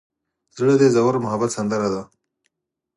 زړه 0.57 0.73
د 0.81 0.83
ژور 0.93 1.15
محبت 1.23 1.49
سندره 1.57 1.89
ده. 1.93 2.01